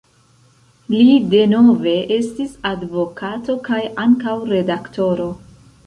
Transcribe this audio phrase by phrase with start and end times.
[0.93, 5.35] Li denove estis advokato kaj ankaŭ redaktoro.